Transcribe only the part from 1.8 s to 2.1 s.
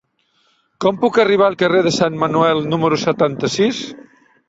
de